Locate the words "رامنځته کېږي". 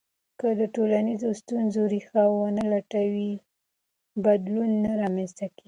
5.01-5.59